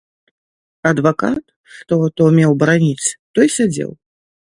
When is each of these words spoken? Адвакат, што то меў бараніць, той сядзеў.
Адвакат, 0.91 1.43
што 1.75 1.99
то 2.21 2.29
меў 2.37 2.51
бараніць, 2.63 3.07
той 3.37 3.47
сядзеў. 3.57 3.91